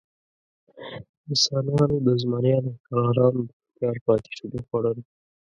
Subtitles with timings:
[1.27, 4.97] انسانانو د زمریانو او شغالانو د ښکار پاتېشوني خوړل.